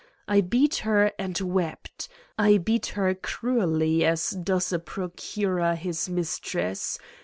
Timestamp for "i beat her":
0.27-1.11, 2.35-3.13